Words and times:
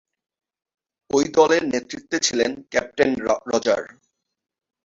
ওই 1.09 1.25
দলের 1.37 1.63
নেতৃত্বে 1.73 2.17
ছিলেন 2.19 2.51
ক্যাপ্টেন 2.71 3.09
রজার। 3.51 3.83